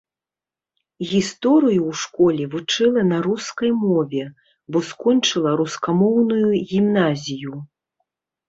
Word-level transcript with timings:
Гісторыю 1.09 1.81
ў 1.89 1.91
школе 2.03 2.43
вучыла 2.55 3.03
на 3.11 3.17
рускай 3.27 3.71
мове, 3.83 4.23
бо 4.73 4.77
скончыла 4.89 5.49
рускамоўную 5.63 6.51
гімназію. 6.73 7.55